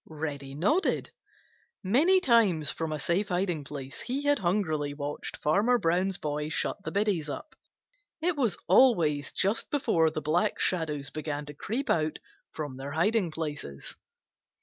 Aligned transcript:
Reddy 0.09 0.55
nodded. 0.55 1.11
Many 1.83 2.19
times 2.19 2.71
from 2.71 2.91
a 2.91 2.97
safe 2.97 3.27
hiding 3.27 3.63
place 3.63 4.01
he 4.01 4.23
had 4.23 4.39
hungrily 4.39 4.95
watched 4.95 5.37
Farmer 5.37 5.77
Brown's 5.77 6.17
boy 6.17 6.49
shut 6.49 6.83
the 6.83 6.89
biddies 6.91 7.29
up. 7.29 7.53
It 8.19 8.35
was 8.35 8.57
always 8.67 9.31
just 9.31 9.69
before 9.69 10.09
the 10.09 10.19
Black 10.19 10.57
Shadows 10.59 11.11
began 11.11 11.45
to 11.45 11.53
creep 11.53 11.91
out 11.91 12.17
from 12.51 12.77
their 12.77 12.93
hiding 12.93 13.29
places. 13.29 13.95